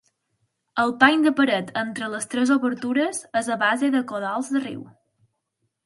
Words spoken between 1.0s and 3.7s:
pany de paret entre les tres obertures és a